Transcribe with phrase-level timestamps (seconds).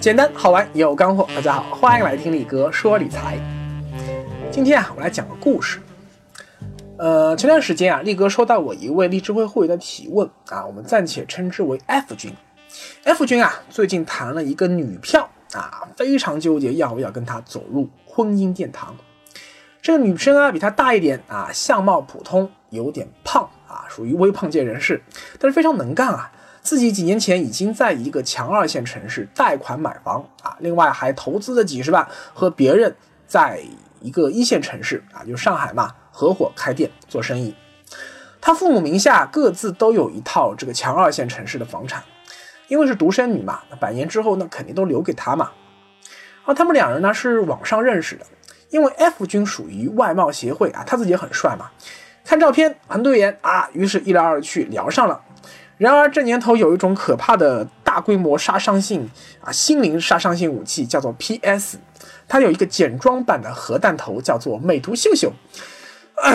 [0.00, 3.38] 简单好玩有干货，大家好，欢迎来听力哥说理财。
[4.50, 5.78] 今天啊，我来讲个故事。
[6.96, 12.32] 呃，前段时间啊，力哥收到我一位励志会会员的提问啊，我们暂且称之为 F 君。
[13.04, 18.96] F 君啊，最近谈了一个女票啊，非常纠结要不要跟她走入婚姻殿堂。
[19.82, 25.02] 这个女生啊，比他大一点啊，相貌普通，有点胖啊，属于微胖界人士，
[25.38, 26.32] 但是非常能干啊。
[26.62, 32.94] 自己几年前已经在一个强二线城市贷款买房啊，另外还投资了几十万，和别人
[33.26, 33.60] 在
[34.00, 37.54] 一个一线城市啊，就上海嘛，合伙开店做生意。
[38.40, 42.02] 他父母名下各自都有一套这个强二线城市的房产，
[42.68, 45.50] 因为是独生女嘛，那百年之后那肯定都留给他嘛。
[46.44, 48.24] 而他们两人呢是网上认识的，
[48.70, 51.70] 因为 F 君属于外貌协会啊，他自己也很帅嘛，
[52.24, 55.22] 看照片很对眼啊，于是一来二去聊上了。
[55.80, 61.78] 然而这年头有一种可怕的大规模杀伤性啊，心灵杀伤性武器叫做 PS，
[62.28, 65.32] 它有一个简装版的核弹头叫做美图秀秀，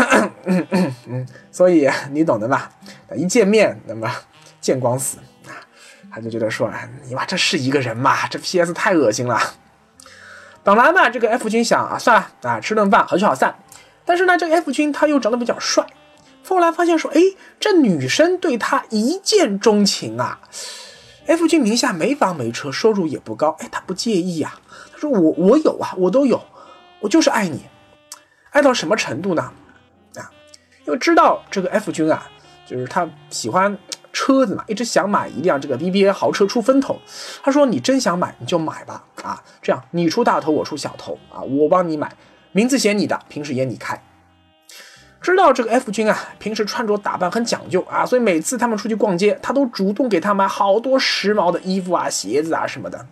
[1.52, 2.72] 所以你懂的吧？
[3.16, 4.12] 一见面那么
[4.60, 5.54] 见光死啊，
[6.12, 6.68] 他就觉得说，
[7.08, 8.26] 你妈这是一个人吗？
[8.28, 9.40] 这 PS 太恶心了。
[10.64, 13.54] 本来嘛，这个 F 君想啊，算了啊，吃顿饭好聚好散。
[14.06, 15.86] 但是呢，这个 F 君他又长得比较帅。
[16.48, 17.20] 后来发现说，哎，
[17.60, 20.40] 这女生对他一见钟情啊。
[21.28, 24.54] F 君名下没房没车，收入也不高，哎，他不介意呀。
[24.92, 26.40] 他说我我有啊，我都有，
[27.00, 27.64] 我就是爱你，
[28.52, 29.52] 爱到什么程度呢？
[30.18, 30.32] 啊，
[30.86, 32.30] 因为知道这个 F 君啊，
[32.68, 33.76] 就是他喜欢
[34.14, 37.02] 车子嘛，一直想买一辆这个 BBA 豪车出风头。
[37.42, 42.16] 他说你真想买你就买吧，啊，这样你出大头我出小头啊，我帮你买，
[42.52, 44.00] 名字写你的，平时也你开。
[45.26, 53.04] 知道这个 F 君啊，平时穿着打扮很讲究啊，所以每次他们出去逛街，他都主动给他买好多时髦的衣服啊、鞋子啊什么的。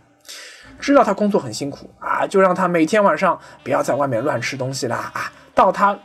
[0.79, 5.97] 知道他工作很辛苦啊，就让他每天晚上不要在外面乱吃东西啦啊，到他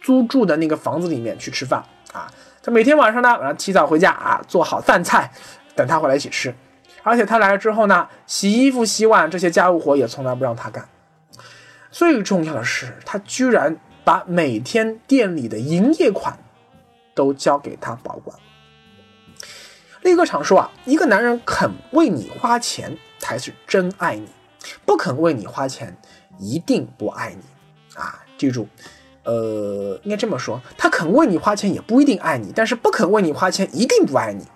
[0.00, 2.32] 租住的那个房子里面去吃饭啊。
[2.62, 5.30] 他每天晚上呢，晚上提早回家啊，做好饭菜
[5.74, 6.54] 等他回来一起吃。
[7.02, 10.88] 而且他来了之后呢，洗衣服、洗碗这些家务活也从来不让他干。
[11.90, 13.76] 最重要的是，他居然。
[14.06, 16.38] 把每天店里的营业款
[17.12, 18.38] 都交给他保管。
[20.02, 24.28] 力哥常说啊，一个男人肯为你花钱才是真爱你，
[24.84, 25.96] 不肯为你花钱
[26.38, 27.42] 一定不爱你
[28.00, 28.24] 啊！
[28.38, 28.68] 记住，
[29.24, 34.46] 呃，应该这么说，他肯为你花钱也不一定爱你，但是不肯为你花钱一定不爱你。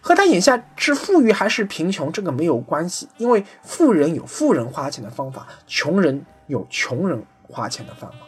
[0.00, 8.18] 和他眼下是富裕还是贫穷这个没有关系，因为富人有富人花钱的方法，穷人有穷人花钱的方法。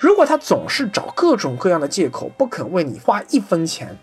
[0.00, 3.94] 如果他总是找各种各样的借口，不肯为你花一分钱，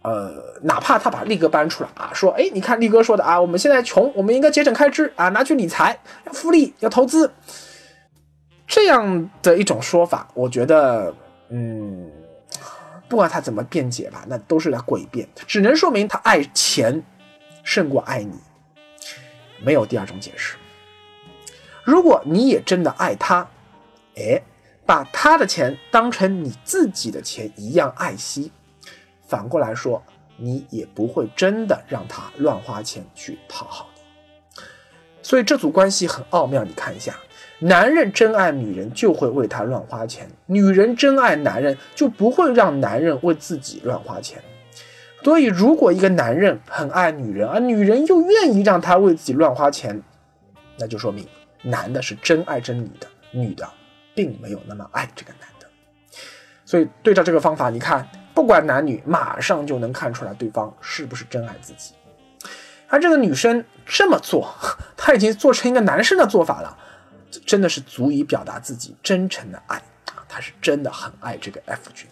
[0.00, 7.30] 呃，哪怕他把力哥搬出来啊，说，哎，你看力哥说的啊，我们现在穷，我们应该节省开支啊，拿去理财，要复利，要投资，
[8.66, 11.14] 这样的一种说法，我觉得，
[11.50, 12.10] 嗯，
[13.06, 17.02] 不管他怎么辩解吧，那都是在诡辩，只能说明他爱钱
[17.62, 18.32] 胜过爱你，
[19.62, 20.56] 没有第二种解释。
[21.84, 23.46] 如果你也真的爱他，
[24.16, 24.40] 哎。
[24.90, 28.50] 把他的钱当成你自己的钱一样爱惜，
[29.28, 30.02] 反过来说，
[30.36, 34.62] 你也不会真的让他乱花钱去讨好你。
[35.22, 37.14] 所以这组关系很奥妙，你看一下，
[37.60, 44.42] 男人真爱女人就会为他乱花钱，女人真爱男人就不会让男人为自己乱花钱。
[45.22, 50.02] 所以，如果一个男人很爱女人，而女人又愿意让他为自己乱花钱，
[50.76, 51.24] 那就说明
[51.62, 53.70] 男的是真爱真女的，女的。
[54.20, 55.66] 并没有那么爱这个男的，
[56.66, 61.94] 所以对照这个方法，你看，不管男女，马上就能看出来对方是不是真爱自己。
[62.86, 64.54] 而这个女生这么做，
[64.94, 66.76] 她已经做成一个男生的做法了，
[67.46, 69.78] 真的是足以表达自己真诚的爱
[70.14, 70.20] 啊！
[70.28, 72.06] 她是真的很爱这个 F 君。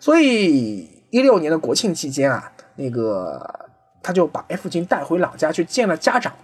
[0.00, 3.70] 所以一六年的国庆期间啊，那个
[4.02, 6.34] 他就把 F 君带回老家去见了家长。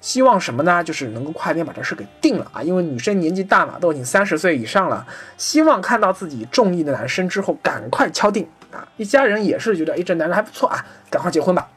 [0.00, 0.82] 希望什么呢？
[0.82, 2.62] 就是能够快点把这事给定了啊！
[2.62, 5.06] 因为女生年纪大嘛，都已经三十岁以上了，
[5.36, 8.86] 希望看到自己中意的男生之后赶快敲定啊！
[8.96, 11.68] 一家人也是觉得，哎，这男人还不错啊，赶快结婚吧。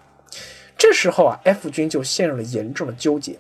[0.78, 3.38] 这时候啊，F 君就陷入了严重的纠结。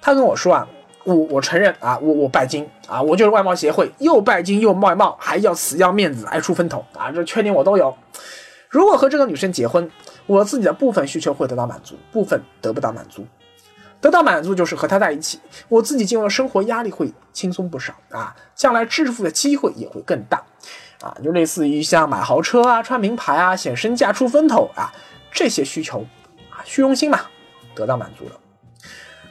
[0.00, 0.66] 他跟我说啊，
[1.04, 7.94] 我我承认啊，我我拜金啊，我就是外貌协会，又拜金又外貌，还要死要面子，爱出风头啊，这缺点我都有。
[8.68, 9.90] 如果和这个女生结婚，
[10.26, 13.26] 我自己的部分需求会得到满足，部分得不到满足。
[14.02, 15.38] 得到满足就是和他在一起，
[15.68, 20.42] 我自己今后生活压力会轻松不少啊，将来致富的机会也会更大，
[21.00, 24.92] 啊，就类似于像买豪车啊、穿名牌啊、显身价、出风头啊
[25.30, 26.04] 这些需求
[26.50, 27.20] 啊，虚荣心嘛，
[27.76, 28.32] 得到满足了。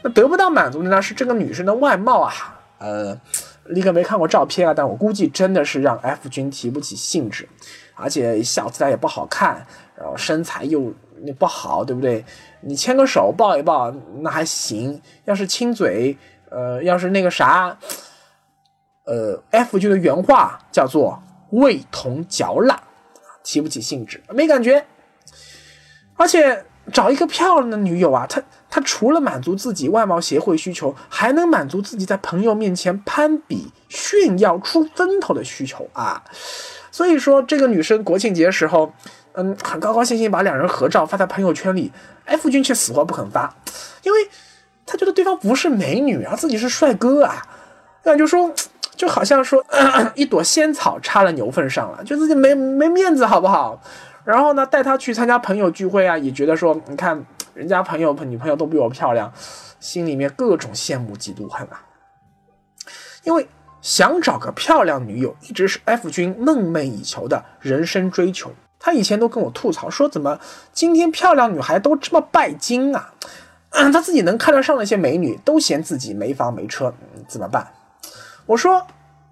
[0.02, 2.34] 那得不到满足的呢，是这个女生的外貌啊，
[2.80, 3.20] 呃，
[3.66, 7.48] 立刻没看过照片啊，但我估计真的是让 F 君提不起兴致，
[7.94, 9.68] 而且笑起来也不好看，
[9.98, 10.94] 然后身材又
[11.34, 12.24] 不好，对不对？
[12.62, 16.18] 你牵个手抱一抱那还行，要是亲嘴，
[16.50, 17.78] 呃，要是那个啥，
[19.04, 22.82] 呃，F 君的原话叫做味同嚼蜡，
[23.44, 24.86] 提不起兴致，没感觉，
[26.16, 26.64] 而且。
[26.92, 36.24] 找一个漂亮的女友啊，她她除了满足自己外貌协会需求，还能满足自己在朋友面前攀比炫耀出风头的需求啊。
[36.90, 38.92] 所以说，这个女生国庆节时候，
[39.34, 41.92] 嗯，很高高兴兴把两人合照发在朋友圈里
[42.26, 43.56] ，F 君却死活不肯发，
[44.04, 44.20] 因为
[44.86, 47.42] 他觉得对方不是美女啊，自己是帅哥啊，
[48.04, 48.54] 那就说
[48.96, 49.66] 就好像说
[50.16, 53.82] 一朵仙草插了牛粪上了，就自己没没面子，好不好？
[54.24, 59.32] 然后呢，带他去参加朋友聚会啊，也觉得说，你看人家朋友女朋友都比我漂亮，
[59.80, 61.86] 心里面各种羡慕嫉妒恨啊。
[63.24, 63.48] 因为
[63.82, 68.52] 想找个漂亮女友，一直是 F 君梦寐以求的人生追求。
[68.82, 70.38] 他以前都跟我吐槽说，怎么
[70.74, 73.14] 今天漂亮女孩都这么拜金啊？
[73.72, 76.94] 他自己能看得上那些美女，都嫌自己没房没车，
[77.30, 77.72] 怎么办？
[78.48, 78.86] 我说，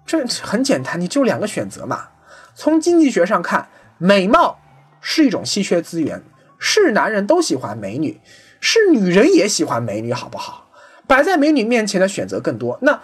[0.06, 2.08] 这很简单，你就两个选择嘛。
[2.54, 3.68] 从经济学上看，
[3.98, 4.56] 美貌。
[5.02, 6.22] 是一种稀缺资源，
[6.58, 8.20] 是男人都喜欢美女，
[8.60, 10.66] 是女人也喜欢美女，好不好？
[11.06, 13.00] 摆在美女面前的选择更多，那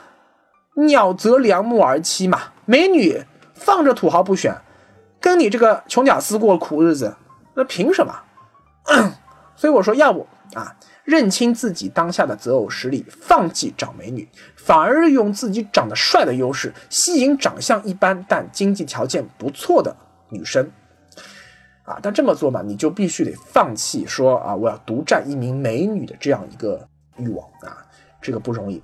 [0.75, 4.55] 鸟择良木而栖嘛，美女放着土豪不选，
[5.27, 7.13] 跟你这个穷屌丝过苦日子，
[7.55, 8.15] 那凭什么？
[9.57, 10.25] 所以我说，要不
[10.55, 19.97] 啊，认清自己当下的择偶实力，放弃找美女，反而用自己长得帅的优势，吸引长相一般但经济条件不错的
[20.29, 20.71] 女生。
[21.83, 26.87] 啊，但这么做嘛，你就必须得放弃说啊，我要独占一名美女的这样一个
[27.17, 27.85] 欲望啊，
[28.23, 28.81] 这个不容易。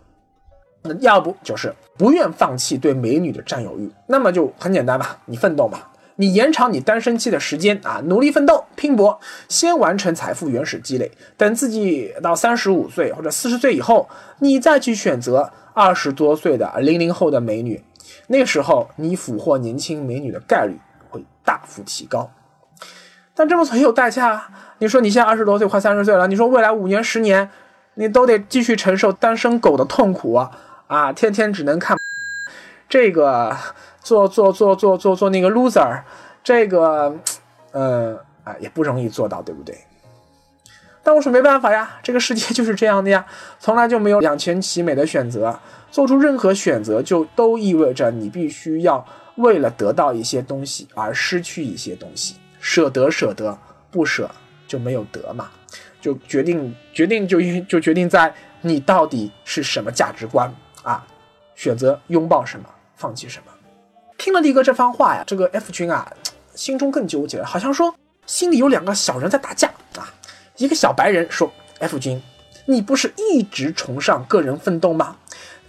[0.82, 9.18] 那要不就是不愿放弃对美女的占有欲，那么就很简单吧，你奋斗吧，你延长你单身期的时间啊，努力奋斗拼搏，
[9.48, 14.08] 先完成财富原始积累，等自己到三十五岁或者四十岁以后，
[14.40, 17.82] 你再去选择二十多岁的零零后的美女，
[18.26, 20.78] 那时候你俘获年轻美女的概率
[21.08, 22.30] 会大幅提高。
[23.34, 24.48] 但这么做也有代价。
[24.78, 27.48] 你说你现在二十多岁，快三十岁了，你说未来五年、十年，
[27.94, 30.50] 你都得继续承受单身狗的痛苦啊
[30.88, 31.12] 啊！
[31.12, 31.96] 天天只能看
[32.88, 33.56] 这个，
[34.02, 36.02] 做做做做做做那个 loser，
[36.42, 37.14] 这个，
[37.70, 39.78] 呃，啊，也不容易做到，对不对？
[41.04, 43.26] 但我说没办法呀，这个世界就是这样的呀，
[43.58, 45.58] 从来就没有两全其美的选择。
[45.90, 49.06] 做出任何选择，就都意味着你必须要
[49.36, 52.36] 为了得到一些东西而失去一些东西。
[52.60, 53.58] 舍得舍得，
[53.90, 54.30] 不舍
[54.66, 55.50] 就没有得嘛，
[56.00, 57.38] 就决定决定就
[57.68, 58.32] 就决定在
[58.62, 60.50] 你到底是什么价值观
[60.82, 61.04] 啊，
[61.54, 62.64] 选择拥抱什么，
[62.96, 63.51] 放弃什么。
[64.22, 66.08] 听了力哥这番话呀，这个 F 君啊，
[66.54, 67.92] 心中更纠结了，好像说
[68.24, 69.66] 心里有两个小人在打架
[69.96, 70.14] 啊。
[70.58, 72.22] 一个小白人说：“F 君，
[72.66, 75.16] 你不是一直崇尚个人奋斗吗？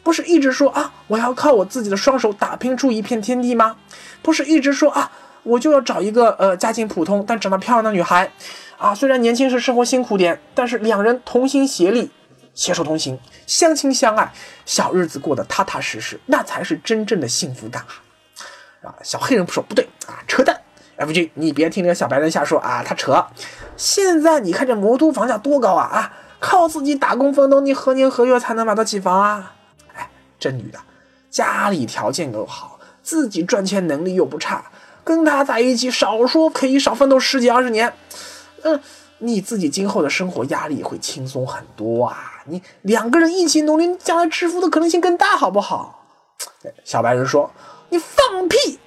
[0.04, 3.76] 不是一直说啊，我要靠我自己的双手打拼出一片天地吗？
[4.22, 8.32] 不是一直说啊。”我就要找一个呃家境普通但长得漂亮的女孩，
[8.78, 12.12] 啊，虽然年轻时生活辛苦点，但是两人同心协力，
[12.54, 13.18] 携手同行，
[13.48, 14.32] 相亲相爱，
[14.64, 18.03] 小日子过得踏踏实实，那才是真正的幸福感啊！
[18.84, 20.60] 啊，小黑人不说不对啊，扯淡
[20.98, 23.26] ！F G，你别听那个小白人瞎说啊，他扯。
[23.78, 29.56] 现在你看这魔都房价多高啊啊，靠自己打工奋斗，你何年何月才能买得起房啊？
[29.96, 30.78] 哎，这女的
[31.30, 34.64] 家里条件又好，自己赚钱能力又不差。
[35.06, 37.94] 跟他在一起，少说可以少奋斗十几二十年，
[38.62, 38.80] 嗯，
[39.18, 42.42] 你自己今后的生活压力会轻松很多啊！
[42.46, 46.06] 你两个人一起努力，将来致富的可能性更大，好不好？
[46.86, 47.52] 小白人说
[47.94, 48.80] ：“你放屁！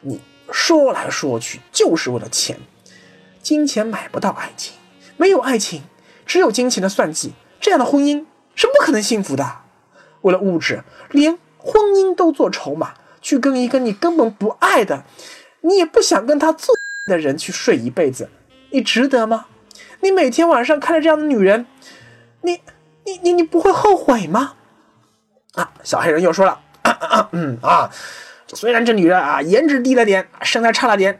[0.00, 0.20] 你
[0.50, 2.58] 说来说去就是为了钱，
[3.40, 4.74] 金钱买不到爱情，
[5.16, 5.84] 没有爱情，
[6.26, 8.24] 只有金钱的算计，这样的婚姻
[8.56, 9.58] 是不可能幸福的。
[10.22, 15.04] 为了物质，连婚姻都做筹码，去跟一个你根本不爱的。”
[15.64, 16.74] 你也不想跟他做
[17.06, 18.28] 的人去睡一辈子，
[18.70, 19.46] 你值得吗？
[20.00, 21.64] 你每天晚上看着这样的女人，
[22.40, 22.60] 你
[23.04, 24.54] 你你你不会后悔吗？
[25.54, 26.60] 啊，小黑人又说了，
[27.30, 27.88] 嗯啊，
[28.54, 31.18] 虽然这女人啊颜值低了点，身材差了点，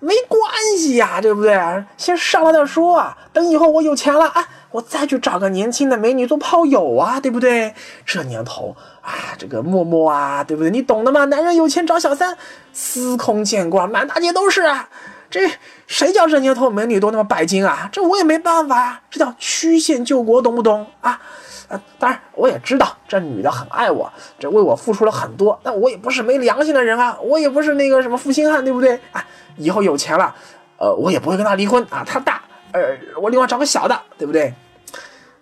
[0.00, 0.40] 没关
[0.78, 1.58] 系呀，对不对？
[1.96, 4.48] 先上了再说啊，等以后我有钱了啊。
[4.70, 7.72] 我再去找个年轻的美女做炮友啊，对不对？
[8.04, 10.70] 这年头啊，这个陌陌啊，对不对？
[10.70, 11.24] 你懂的嘛？
[11.26, 12.36] 男人有钱找小三，
[12.72, 14.88] 司空见惯，满大街都是啊。
[15.34, 15.50] 这
[15.88, 17.88] 谁叫这年头美女都那么拜金啊？
[17.90, 21.20] 这我也没办法呀，这叫曲线救国，懂不懂啊？
[21.66, 29.00] 啊，当然我也知道这女的很爱我，这为我付出了很多，但我也不是没良心的人啊，我也不是那个什么负心汉，对不对？
[29.10, 29.26] 啊，
[29.56, 30.32] 以后有钱了，
[30.78, 34.54] 呃，我也不会跟她离婚啊，她大，呃，我另外找个小的，对不对？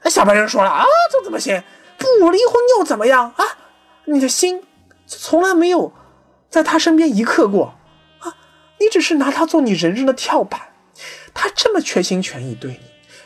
[0.03, 1.63] 那小白人说了啊，这怎么行？
[1.99, 3.45] 不离婚又怎么样啊？
[4.07, 4.63] 你的心
[5.07, 5.93] 从来没有
[6.49, 7.75] 在他身边一刻过，
[8.83, 10.61] 你只是拿他做你人生的跳板，
[11.33, 12.81] 他这么全心全意对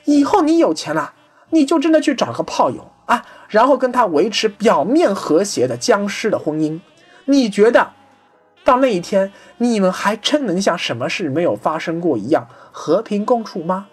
[0.04, 1.14] 你，以后你有钱了。
[1.50, 6.80] 你就真的去找个炮友啊，然后跟他维持表面和谐的僵尸的婚姻，
[7.26, 7.92] 你觉得
[8.64, 13.86] 到那一天你们还真能像什么事没有发生过一样和平共处吗？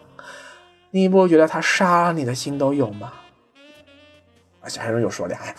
[0.89, 3.13] 你不觉得他杀了你的心都有吗？
[4.61, 5.55] 啊，小黑人又说了，哎，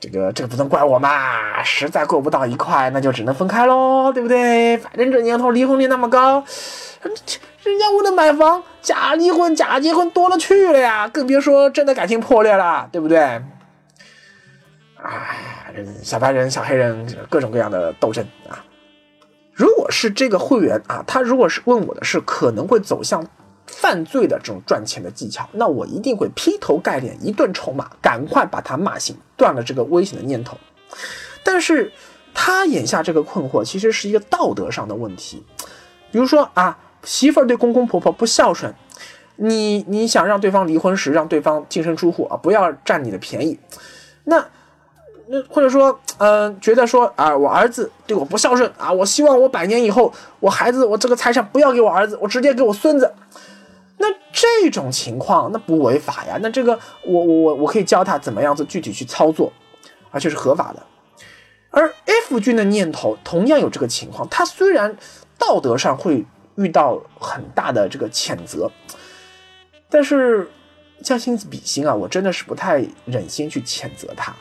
[0.00, 4.78] 这个这个不能怪我嘛，实在过不到一块，那就只能分开喽，对不对？
[4.78, 6.42] 反正这年头离婚率那么高。
[7.02, 13.18] 人家为了买房假离婚假结婚多了去了呀，更别说真的感情破裂了，对不对？
[15.02, 15.38] 哎，
[16.02, 18.64] 小白人、小黑人，各种各样的斗争啊！
[19.52, 23.22] 如果是这个会员啊，他如果是问我的是可能会走向
[23.70, 30.56] 犯罪的这种赚钱的技巧，那我一定会劈头盖脸一顿臭骂，赶快把他骂醒，断了这个危险的念头。
[31.42, 31.92] 但是
[32.34, 35.42] 他眼下这个困惑，其实是一个道德上的问题，
[36.10, 36.78] 比如说啊。
[37.02, 38.74] 媳妇儿对公公婆婆不孝顺，
[39.36, 43.58] 你你想让对方离婚时让对方净身出户啊，不要占你的便宜。
[44.24, 44.44] 那
[45.28, 53.10] 那或者说，嗯，觉得说啊，我儿子对我不孝顺啊，我希望我百年以后，我孩子我这个财产不要给我儿子，我直接给我孙子。
[54.00, 56.36] 那这种情况那不违法呀？
[56.42, 59.52] 那这个我我我我可以教他怎么样子具体去操作，
[60.10, 60.82] 而且是合法的。
[61.70, 64.96] 而 F 君的念头同样有这个情况，他虽然
[65.38, 66.26] 道德上会。
[66.56, 68.70] 遇到很大的这个谴责，
[69.88, 70.46] 但是
[71.02, 74.34] 将心比心啊，我真的是不太忍心去谴责他，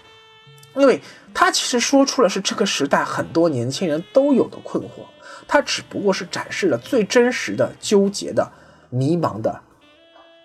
[0.75, 0.99] 因为
[1.33, 5.05] 他其实说出了是这个时代很多年轻人都有的困惑，
[5.47, 8.51] 他只不过是展示了最真实的纠结的
[8.89, 9.61] 迷茫的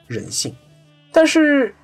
[0.06, 0.54] 人性，
[1.12, 1.74] 但是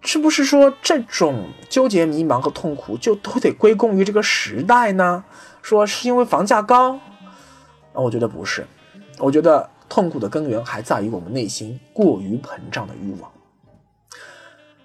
[0.00, 5.24] 是不是说这种纠结迷茫和痛苦就都得归功于这个时代呢？
[5.60, 7.00] 说是因为房价高啊？
[7.94, 8.66] 我觉得不是。
[9.18, 13.30] 我觉得痛苦的根源还在于我们内心过于膨胀的欲望。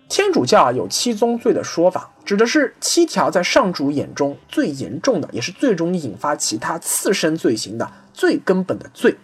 [0.10, 9.16] 天主教有七宗罪的说法，指的是七条在上主眼中最严重的，也是最容易引发其他次生罪行的最根本的罪。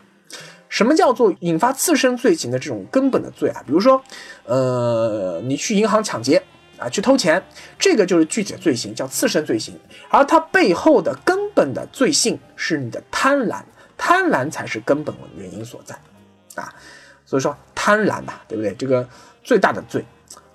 [0.70, 3.62] 什么叫做引发次生罪行的这种根本的罪啊？
[3.66, 4.02] 比如说，
[4.46, 6.42] 呃，你去银行抢劫
[6.78, 7.44] 啊，去偷钱，
[7.78, 9.78] 这个就是具体的罪行，叫次生罪行。
[10.10, 13.62] 而它背后的根本的罪性是你的贪婪。
[14.02, 15.94] 贪婪才是根本原因所在，
[16.56, 16.74] 啊，
[17.26, 18.74] 所以说贪婪嘛，对不对？
[18.76, 19.06] 这个
[19.44, 20.06] 最大的罪，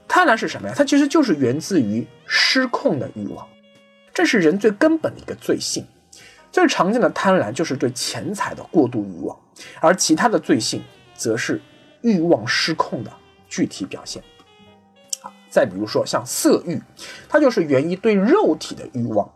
[0.09, 0.75] 贪婪是什么呀？
[0.75, 3.47] 它其实就是源自于失控的欲望，
[4.15, 5.87] 这是人最根本的一个罪性。
[6.55, 9.37] 最常见的贪婪就是对钱财的过度欲望，
[9.81, 10.81] 而其他的罪性
[11.13, 11.61] 则是
[12.03, 13.13] 欲望失控的
[13.49, 14.23] 具体表现。
[15.21, 16.81] 啊，再比如说像色欲，
[17.29, 19.29] 它就是源于对肉体的欲望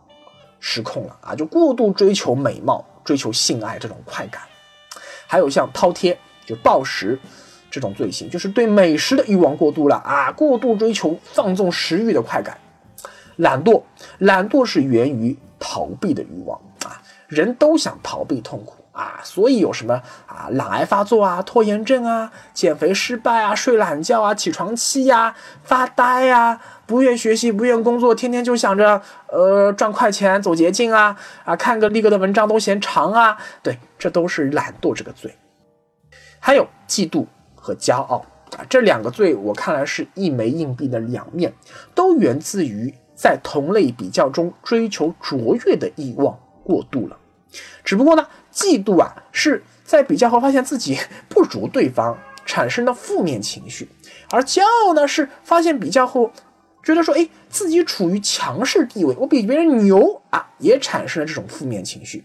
[0.61, 2.85] 失控了啊，就过度追求美貌。
[3.03, 4.43] 追求性爱这种快感，
[5.25, 7.19] 还有像饕餮就暴食
[7.71, 12.55] 这种罪行，就是对美食的欲望过度了啊，过度追求放纵食欲的快感。
[13.37, 13.81] 懒惰，
[14.19, 16.61] 懒惰是源于逃避的欲望，
[17.29, 19.93] 人都想逃避痛苦啊，所以有什么
[20.25, 25.33] 啊，懒癌发作啊，拖延症啊，减肥失败啊，睡懒觉啊，起床气呀，
[25.63, 26.59] 发呆呀。
[26.85, 31.55] 不愿学习，不愿工作，天天就想着呃赚快钱，走捷径啊啊！
[31.55, 35.31] 看个立哥的文章都嫌长啊，对，这都是懒惰这个罪。
[36.39, 38.25] 还有嫉妒和骄傲
[38.57, 41.53] 啊，这两个罪我看来是一枚硬币的两面，
[41.93, 47.18] 都源自于在同类比较中追求卓越的欲望过度了。
[47.83, 50.97] 只不过呢，嫉妒啊是在比较后发现自己
[51.29, 53.89] 不如对方，产生的负面情绪，
[54.31, 56.31] 而骄傲呢是发现比较后。
[56.81, 62.23] 觉得说，哎，自己处于强势地位，我比别人牛啊，也产生了这种负面情绪。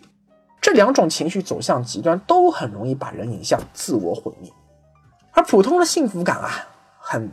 [0.60, 4.50] 这两种情绪走向极端，都很容易把人引向自我毁灭。
[5.32, 6.50] 而普通的幸福感啊，
[6.98, 7.28] 很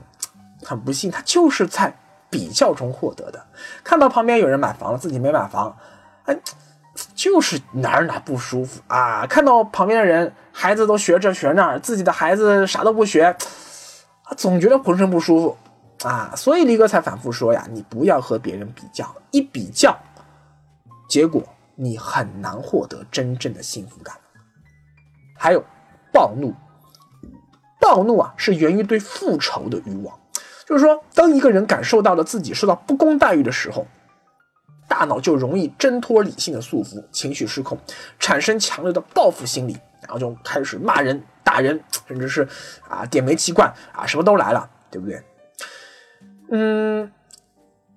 [0.64, 1.96] 很不幸，它就是在
[2.30, 3.46] 比较中获得的。
[3.84, 5.78] 看到旁边有人买房了，自己没买房，
[6.26, 6.38] 哎，
[7.22, 9.28] 就是哪儿哪不舒服啊。
[9.28, 15.58] 看到旁边的人孩子都学这学那，自己的孩子啥都不学，啊，总觉得浑身不舒服。
[16.04, 19.96] 啊，所以力哥才反复说呀，你不要和别人比较，一比较，
[21.08, 21.44] 结果
[21.76, 24.16] 你很难获得真正的幸福感。
[25.38, 25.64] 还有
[26.12, 26.52] 暴怒。
[27.80, 30.20] 暴怒啊，是源于对复仇的欲望。
[30.66, 33.86] 就是说，当一个人感受到了自己受到不公待遇的时候，
[34.92, 37.78] 大脑就容易挣脱理性的束缚，情绪失控，
[38.20, 39.72] 产生强烈的报复心理，
[40.02, 42.46] 然后就开始骂人、打人，甚至是
[42.90, 45.24] 啊点煤气罐啊，什么都来了，对不对？
[46.50, 47.10] 嗯，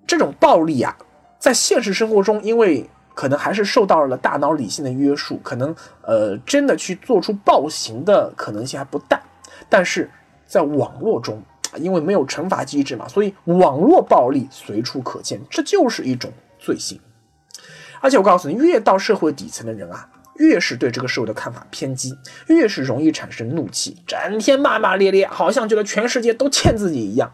[0.07, 0.95] 这种暴力啊，
[1.37, 9.21] 在现实生活中，因为可能还是受到了大脑理性的约束，可能呃真的去做出暴行的可能性还不大。
[9.67, 10.09] 但是
[10.47, 11.43] 在网络中，
[11.75, 16.31] 因为没有惩罚机制嘛，所以网络暴力随处可见，这就是一种
[16.65, 16.99] 罪行。
[18.01, 22.17] 而且我告诉你，越到社会底层的人啊，越是对这个社会的看法偏激，
[22.47, 27.33] 越是容易产生怒气，整天骂骂咧咧，好像觉得全世界都欠自己一样。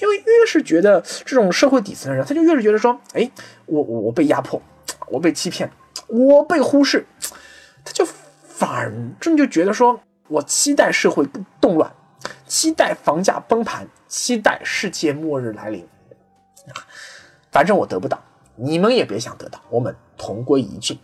[0.00, 3.28] 因为越是觉得这种社会底层的人，他就越是觉得说，哎，
[3.66, 4.62] 我我我被压迫，
[5.08, 5.70] 我被欺骗，
[6.06, 7.06] 我被忽视，
[7.84, 8.06] 他就
[8.46, 10.00] 反正就觉得说。
[10.28, 11.24] 我期待社会
[11.60, 11.88] 动乱，
[12.48, 15.86] 期待房价崩盘，期待世界末日来临。
[17.52, 18.20] 反正我得不到，
[18.56, 20.98] 你们也别想得到，我们同归于尽。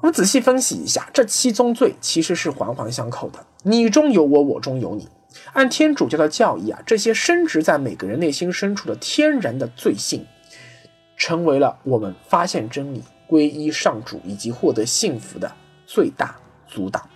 [0.00, 5.08] 我们仔细分析一下，这七宗罪其实是环环相扣的，你中有我，我中有你。
[5.52, 10.26] 按天主教的教义啊，这些深植在每个人内心深处的天然的罪性，
[11.16, 15.52] 成为了我们发现真理、皈依上主以及获得幸福的
[15.86, 16.36] 最大。
[16.66, 17.08] 阻挡。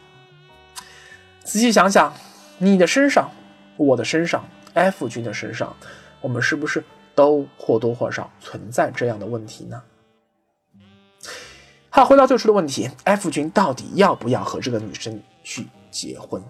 [1.44, 2.14] 仔细想想，
[2.56, 3.30] 你的身上，
[3.76, 4.42] 我的身上
[4.72, 5.76] ，F 君的身上，
[6.22, 6.82] 我们是不是
[7.14, 9.82] 都或多或少存在这样的问题呢？
[11.90, 16.42] 好，回到最初的问题，F 君到底要不要和这个女生去结婚？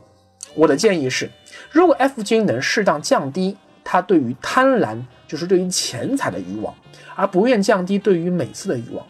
[0.54, 1.31] 我的建议是，
[1.71, 6.73] 如果 F 君能适当降低他对于贪婪，就是对于钱财的欲望，
[7.16, 9.04] 而不愿降低对于美色的欲望，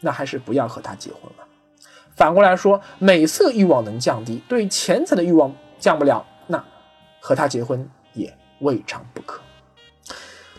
[0.00, 1.44] 那还是不要和他结婚了。
[2.16, 6.62] 反过来说，美色欲望能降低，对钱财的欲望降不了，那
[7.20, 9.40] 和他结婚也未尝不可。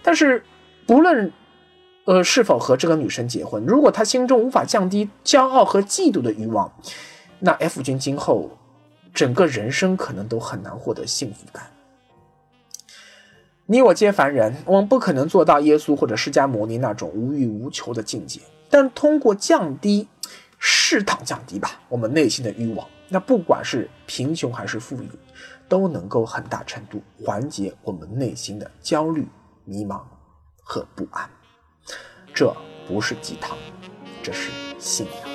[0.03, 0.43] 但是，
[0.85, 1.31] 不论
[2.05, 6.71] 呃是否和这个女生结婚，如果他心中无法降低骄傲和嫉妒的欲望，
[7.39, 8.49] 那 F 君今后
[9.13, 11.63] 整个人生可能都很难获得幸福感。
[13.65, 20.07] 你我皆凡人，我们不可能做到耶稣或者释迦牟尼那种无欲无求的境界，但通过降低。
[20.63, 22.87] 适当降低吧，我们内心的欲望。
[23.09, 25.09] 那不管是贫穷还是富裕，
[25.67, 29.25] 都能够很大程度缓解我们内心的焦虑、
[29.71, 30.03] 迷茫
[30.61, 31.29] 和不安。
[32.33, 32.53] 这
[32.85, 33.57] 不是鸡汤，
[34.21, 35.30] 这是信仰。